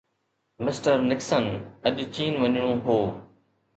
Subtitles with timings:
[0.65, 1.45] mister Nixon
[1.87, 2.99] اڄ چين وڃڻو هو